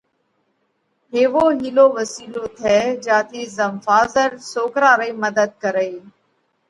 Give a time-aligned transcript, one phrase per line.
[1.13, 5.93] ايوو هِيلو وسِيلو ٿئہ جيا ٿِي زم ڦازر سوڪرا رئِي مڌت ڪرئي